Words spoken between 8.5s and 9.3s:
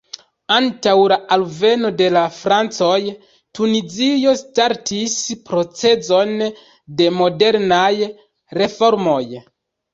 reformoj.